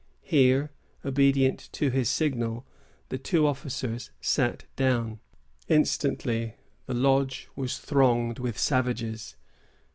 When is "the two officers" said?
3.09-4.09